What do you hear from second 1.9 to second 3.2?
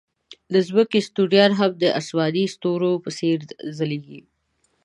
آسماني ستوریو په